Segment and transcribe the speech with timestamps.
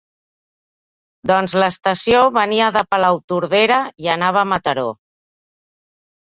[1.31, 4.89] Doncs l'estació venia de Palautordera i anava a Mataró.